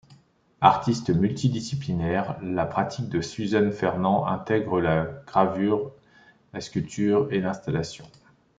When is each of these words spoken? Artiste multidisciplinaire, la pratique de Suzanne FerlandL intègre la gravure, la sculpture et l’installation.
Artiste 0.61 1.11
multidisciplinaire, 1.11 2.39
la 2.41 2.65
pratique 2.65 3.07
de 3.07 3.21
Suzanne 3.21 3.71
FerlandL 3.71 4.33
intègre 4.33 4.81
la 4.81 5.03
gravure, 5.27 5.91
la 6.53 6.61
sculpture 6.61 7.31
et 7.31 7.39
l’installation. 7.39 8.07